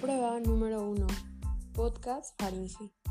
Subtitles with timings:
[0.00, 1.06] Prueba número 1.
[1.74, 3.01] Podcast Faringe.